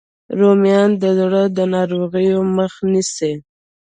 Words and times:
رومیان 0.39 0.89
د 1.01 1.03
زړه 1.19 1.41
د 1.57 1.59
ناروغیو 1.73 2.39
مخه 2.55 2.83
نیسي 2.91 3.33